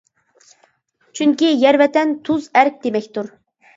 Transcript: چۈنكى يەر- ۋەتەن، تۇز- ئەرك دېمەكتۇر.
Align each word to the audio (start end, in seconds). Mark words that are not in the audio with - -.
چۈنكى 1.19 1.51
يەر- 1.65 1.79
ۋەتەن، 1.83 2.17
تۇز- 2.31 2.49
ئەرك 2.59 2.81
دېمەكتۇر. 2.87 3.31